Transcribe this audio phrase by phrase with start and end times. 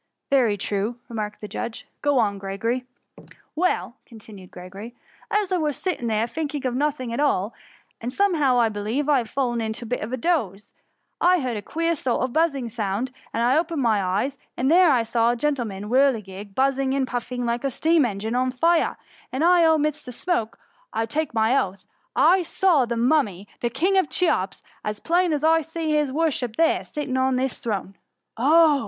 [0.01, 0.95] ^" Very true!
[1.09, 2.87] remarked the judge;*' Go on, Gregory.''"
[3.55, 4.95] Well,'' continued Gregory,''
[5.39, 7.53] as I was sit* ting there, thinking of nothing at all,
[8.01, 10.73] and some how, I believe, I had fallen into a bit of a doze,
[11.21, 14.89] I heard a queer sort of a buzzing, and I opened my eyes, and there
[14.91, 18.97] I saw the gentlemen's whir ligig buzzing and puffing like a steam engine €m fire,
[19.31, 20.57] and f th' midst o' the smoke
[20.91, 25.43] I '11 take my oath I saw the mummy of King Cheops as plain as
[25.43, 27.95] I see his worship there sitting in his throne."
[28.35, 28.79] Oh